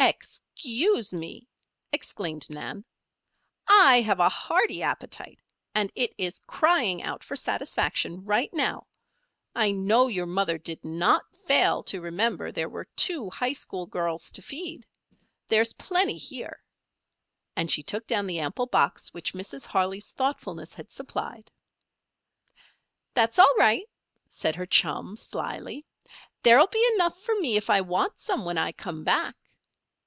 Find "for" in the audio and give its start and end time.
7.22-7.36, 27.20-27.34